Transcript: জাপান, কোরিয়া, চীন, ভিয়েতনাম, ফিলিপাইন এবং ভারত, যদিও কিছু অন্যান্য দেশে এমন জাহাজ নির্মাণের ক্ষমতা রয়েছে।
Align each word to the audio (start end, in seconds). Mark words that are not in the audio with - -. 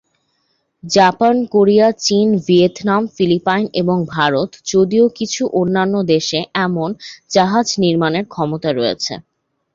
জাপান, 0.83 1.35
কোরিয়া, 1.45 1.87
চীন, 1.99 2.27
ভিয়েতনাম, 2.45 3.01
ফিলিপাইন 3.15 3.65
এবং 3.73 3.97
ভারত, 4.15 4.49
যদিও 4.65 5.05
কিছু 5.17 5.41
অন্যান্য 5.53 5.95
দেশে 6.13 6.39
এমন 6.65 6.89
জাহাজ 7.31 7.67
নির্মাণের 7.83 8.25
ক্ষমতা 8.27 8.69
রয়েছে। 8.71 9.13